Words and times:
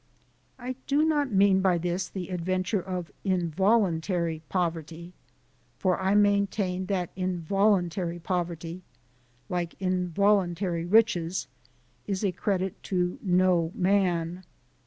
I 0.57 0.77
do 0.87 1.05
not 1.05 1.31
mean 1.31 1.61
by 1.61 1.77
this 1.77 2.09
the 2.09 2.29
adventure 2.29 2.81
of 2.81 3.11
involuntary 3.23 4.41
poverty, 4.49 5.13
for 5.77 5.99
I 6.01 6.15
maintain 6.15 6.87
that 6.87 7.11
involuntary 7.15 8.17
poverty, 8.17 8.81
like 9.47 9.75
involuntary 9.79 10.85
riches, 10.85 11.45
is 12.07 12.25
a 12.25 12.31
credit 12.31 12.81
to 12.81 13.19
no 13.21 13.71
man. 13.75 14.43